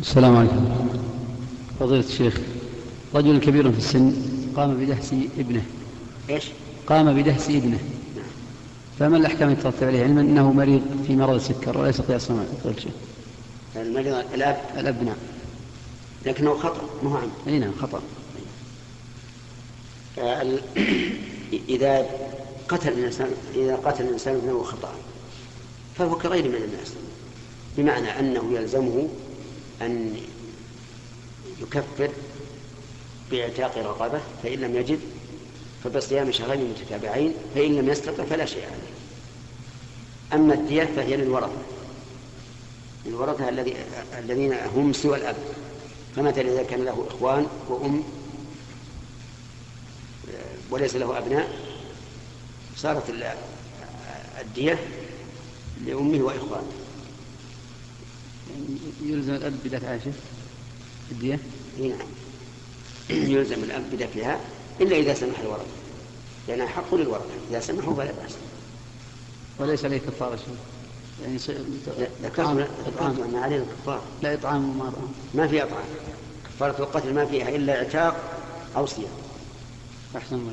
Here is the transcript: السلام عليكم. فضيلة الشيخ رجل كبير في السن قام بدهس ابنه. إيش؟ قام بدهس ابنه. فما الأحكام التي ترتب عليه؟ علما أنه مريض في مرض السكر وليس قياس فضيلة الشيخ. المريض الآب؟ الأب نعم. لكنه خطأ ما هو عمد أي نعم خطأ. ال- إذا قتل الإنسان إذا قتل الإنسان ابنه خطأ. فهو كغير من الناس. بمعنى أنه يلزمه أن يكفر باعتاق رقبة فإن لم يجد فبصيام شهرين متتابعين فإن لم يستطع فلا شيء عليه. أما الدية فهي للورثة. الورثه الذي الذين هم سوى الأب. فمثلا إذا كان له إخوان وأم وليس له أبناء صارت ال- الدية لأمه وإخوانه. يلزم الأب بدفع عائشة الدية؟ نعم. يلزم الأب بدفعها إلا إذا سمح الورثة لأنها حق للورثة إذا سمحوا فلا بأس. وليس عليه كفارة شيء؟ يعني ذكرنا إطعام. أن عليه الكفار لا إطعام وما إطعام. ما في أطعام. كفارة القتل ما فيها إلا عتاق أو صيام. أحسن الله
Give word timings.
السلام 0.00 0.36
عليكم. 0.36 0.68
فضيلة 1.80 2.00
الشيخ 2.08 2.40
رجل 3.14 3.38
كبير 3.40 3.72
في 3.72 3.78
السن 3.78 4.12
قام 4.56 4.74
بدهس 4.74 5.12
ابنه. 5.38 5.62
إيش؟ 6.30 6.44
قام 6.86 7.22
بدهس 7.22 7.48
ابنه. 7.50 7.78
فما 8.98 9.16
الأحكام 9.16 9.50
التي 9.50 9.62
ترتب 9.62 9.86
عليه؟ 9.86 10.02
علما 10.02 10.20
أنه 10.20 10.52
مريض 10.52 10.82
في 11.06 11.16
مرض 11.16 11.34
السكر 11.34 11.78
وليس 11.78 12.00
قياس 12.00 12.24
فضيلة 12.26 12.76
الشيخ. 12.76 12.92
المريض 13.76 14.14
الآب؟ 14.34 14.56
الأب 14.78 15.02
نعم. 15.02 15.16
لكنه 16.26 16.54
خطأ 16.58 16.82
ما 17.02 17.10
هو 17.10 17.16
عمد 17.16 17.30
أي 17.46 17.58
نعم 17.58 17.72
خطأ. 17.80 18.00
ال- 20.18 20.60
إذا 21.68 22.06
قتل 22.68 22.88
الإنسان 22.88 23.28
إذا 23.54 23.76
قتل 23.76 24.04
الإنسان 24.04 24.34
ابنه 24.34 24.62
خطأ. 24.62 24.92
فهو 25.98 26.18
كغير 26.18 26.48
من 26.48 26.54
الناس. 26.54 26.92
بمعنى 27.76 28.20
أنه 28.20 28.52
يلزمه 28.52 29.08
أن 29.82 30.16
يكفر 31.62 32.10
باعتاق 33.30 33.78
رقبة 33.78 34.20
فإن 34.42 34.58
لم 34.58 34.76
يجد 34.76 35.00
فبصيام 35.84 36.32
شهرين 36.32 36.70
متتابعين 36.70 37.34
فإن 37.54 37.76
لم 37.76 37.88
يستطع 37.88 38.24
فلا 38.24 38.44
شيء 38.46 38.62
عليه. 38.64 38.94
أما 40.32 40.54
الدية 40.54 40.84
فهي 40.96 41.16
للورثة. 41.16 41.62
الورثه 43.06 43.48
الذي 43.48 43.74
الذين 44.18 44.52
هم 44.52 44.92
سوى 44.92 45.16
الأب. 45.16 45.36
فمثلا 46.16 46.52
إذا 46.52 46.62
كان 46.62 46.84
له 46.84 47.06
إخوان 47.10 47.46
وأم 47.68 48.02
وليس 50.70 50.96
له 50.96 51.18
أبناء 51.18 51.48
صارت 52.76 53.10
ال- 53.10 53.34
الدية 54.40 54.78
لأمه 55.86 56.24
وإخوانه. 56.24 56.72
يلزم 59.02 59.34
الأب 59.34 59.54
بدفع 59.64 59.88
عائشة 59.88 60.12
الدية؟ 61.10 61.38
نعم. 61.80 61.98
يلزم 63.10 63.64
الأب 63.64 63.84
بدفعها 63.92 64.40
إلا 64.80 64.96
إذا 64.96 65.14
سمح 65.14 65.38
الورثة 65.40 65.64
لأنها 66.48 66.66
حق 66.66 66.94
للورثة 66.94 67.24
إذا 67.50 67.60
سمحوا 67.60 67.94
فلا 67.94 68.12
بأس. 68.12 68.32
وليس 69.58 69.84
عليه 69.84 69.98
كفارة 69.98 70.36
شيء؟ 70.36 70.56
يعني 71.22 71.38
ذكرنا 72.22 72.68
إطعام. 72.86 73.22
أن 73.22 73.36
عليه 73.36 73.56
الكفار 73.56 74.02
لا 74.22 74.34
إطعام 74.34 74.70
وما 74.70 74.88
إطعام. 74.88 75.12
ما 75.34 75.46
في 75.46 75.62
أطعام. 75.62 75.84
كفارة 76.44 76.82
القتل 76.82 77.14
ما 77.14 77.26
فيها 77.26 77.48
إلا 77.48 77.72
عتاق 77.72 78.16
أو 78.76 78.86
صيام. 78.86 79.08
أحسن 80.16 80.36
الله 80.36 80.52